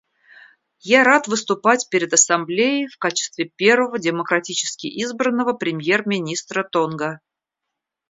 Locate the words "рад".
1.03-1.27